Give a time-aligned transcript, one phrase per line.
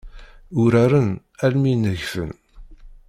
[0.61, 1.09] Uraren
[1.45, 2.31] almi i negfen.